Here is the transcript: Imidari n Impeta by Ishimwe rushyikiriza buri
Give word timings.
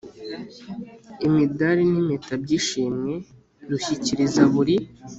Imidari 1.27 1.83
n 1.93 1.95
Impeta 2.01 2.33
by 2.43 2.51
Ishimwe 2.59 3.13
rushyikiriza 3.69 4.41
buri 4.53 4.75